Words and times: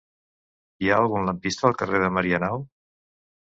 Hi 0.85 0.89
ha 0.93 0.97
algun 1.01 1.29
lampista 1.29 1.69
al 1.71 1.77
carrer 1.83 2.01
de 2.07 2.11
Marianao? 2.19 2.61